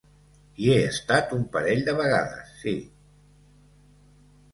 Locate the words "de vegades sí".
1.89-2.73